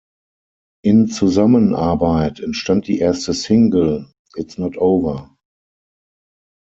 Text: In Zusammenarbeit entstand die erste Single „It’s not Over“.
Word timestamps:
In 0.83 1.09
Zusammenarbeit 1.09 2.39
entstand 2.39 2.87
die 2.87 2.97
erste 2.97 3.33
Single 3.35 4.11
„It’s 4.35 4.57
not 4.57 4.75
Over“. 4.79 5.37